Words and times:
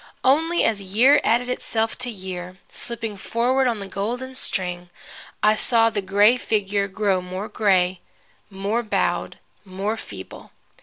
Only 0.23 0.63
as 0.63 0.81
year 0.81 1.21
added 1.23 1.47
itself 1.47 1.95
to 1.99 2.09
year, 2.09 2.57
slipping 2.71 3.17
forward 3.17 3.67
on 3.67 3.79
the 3.79 3.85
golden 3.85 4.33
string, 4.33 4.89
I 5.43 5.53
saw 5.53 5.91
the 5.91 6.01
gray 6.01 6.37
figure 6.37 6.87
grow 6.87 7.21
more 7.21 7.47
gray, 7.47 7.99
more 8.49 8.81
bowed, 8.81 9.37
more 9.63 9.97
feeble. 9.97 10.53